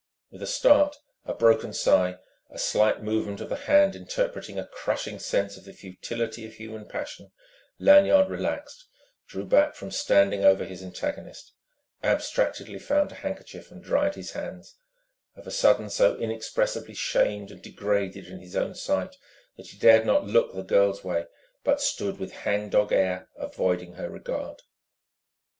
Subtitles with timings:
[0.31, 0.95] With a start,
[1.25, 2.17] a broken sigh,
[2.49, 6.87] a slight movement of the hand interpreting a crushing sense of the futility of human
[6.87, 7.31] passion,
[7.77, 8.85] Lanyard relaxed,
[9.27, 11.51] drew back from standing over his antagonist,
[12.03, 14.73] abstractedly found a handkerchief and dried his hands,
[15.35, 19.15] of a sudden so inexpressibly shamed and degraded in his own sight
[19.55, 21.27] that he dared not look the girl's way,
[21.63, 24.63] but stood with hang dog air, avoiding her regard.